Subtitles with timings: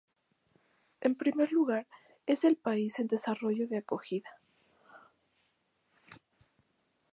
[1.01, 1.85] En primer lugar,
[2.25, 4.31] es el país en desarrollo de acogida.